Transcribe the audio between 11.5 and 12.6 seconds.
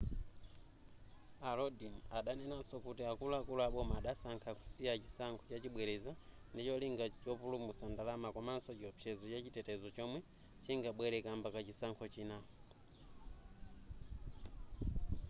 ka chisankho china